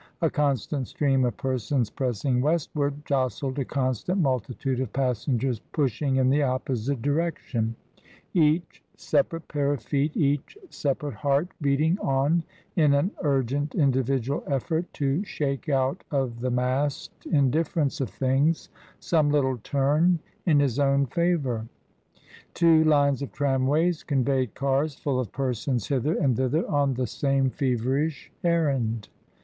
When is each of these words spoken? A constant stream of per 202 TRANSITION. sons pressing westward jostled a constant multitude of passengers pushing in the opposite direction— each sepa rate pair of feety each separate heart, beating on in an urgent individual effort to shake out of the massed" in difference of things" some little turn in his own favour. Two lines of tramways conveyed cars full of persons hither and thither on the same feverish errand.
A 0.19 0.31
constant 0.31 0.87
stream 0.87 1.25
of 1.25 1.37
per 1.37 1.59
202 1.59 1.67
TRANSITION. 1.67 1.77
sons 1.77 1.89
pressing 1.91 2.41
westward 2.41 3.05
jostled 3.05 3.59
a 3.59 3.65
constant 3.65 4.19
multitude 4.19 4.79
of 4.79 4.91
passengers 4.91 5.59
pushing 5.73 6.15
in 6.15 6.31
the 6.31 6.41
opposite 6.41 7.03
direction— 7.03 7.75
each 8.33 8.81
sepa 8.97 9.33
rate 9.33 9.47
pair 9.47 9.71
of 9.73 9.79
feety 9.81 10.15
each 10.17 10.57
separate 10.71 11.13
heart, 11.13 11.49
beating 11.61 11.99
on 11.99 12.41
in 12.75 12.95
an 12.95 13.11
urgent 13.21 13.75
individual 13.75 14.43
effort 14.47 14.91
to 14.93 15.23
shake 15.23 15.69
out 15.69 16.03
of 16.09 16.39
the 16.39 16.49
massed" 16.49 17.23
in 17.27 17.51
difference 17.51 18.01
of 18.01 18.09
things" 18.09 18.69
some 18.99 19.29
little 19.29 19.59
turn 19.59 20.17
in 20.47 20.59
his 20.59 20.79
own 20.79 21.05
favour. 21.05 21.67
Two 22.55 22.83
lines 22.85 23.21
of 23.21 23.31
tramways 23.31 24.01
conveyed 24.01 24.55
cars 24.55 24.95
full 24.95 25.19
of 25.19 25.31
persons 25.31 25.89
hither 25.89 26.15
and 26.17 26.37
thither 26.37 26.67
on 26.67 26.95
the 26.95 27.05
same 27.05 27.51
feverish 27.51 28.31
errand. 28.43 29.07